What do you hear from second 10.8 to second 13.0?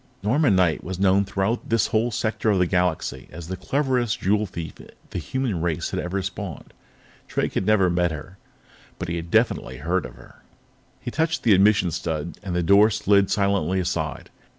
He touched the admission stud, and the door